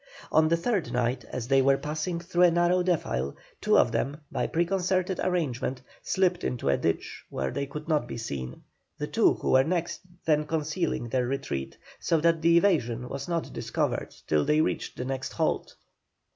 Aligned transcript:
On 0.31 0.47
the 0.47 0.57
third 0.57 0.91
night, 0.91 1.25
as 1.25 1.47
they 1.47 1.61
were 1.61 1.77
passing 1.77 2.19
through 2.19 2.41
a 2.45 2.49
narrow 2.49 2.81
defile, 2.81 3.35
two 3.61 3.77
of 3.77 3.91
them, 3.91 4.17
by 4.31 4.47
preconcerted 4.47 5.19
arrangement, 5.23 5.83
slipped 6.01 6.43
into 6.43 6.69
a 6.69 6.77
ditch 6.77 7.23
where 7.29 7.51
they 7.51 7.67
could 7.67 7.87
not 7.87 8.07
be 8.07 8.17
seen, 8.17 8.63
the 8.97 9.05
two 9.05 9.35
who 9.35 9.51
were 9.51 9.63
next 9.63 9.99
them 10.25 10.47
concealing 10.47 11.09
their 11.09 11.27
retreat 11.27 11.77
so 11.99 12.19
that 12.19 12.41
the 12.41 12.57
evasion 12.57 13.09
was 13.09 13.27
not 13.27 13.53
discovered 13.53 14.09
till 14.25 14.43
they 14.43 14.59
reached 14.59 14.97
the 14.97 15.05
next 15.05 15.33
halt. 15.33 15.75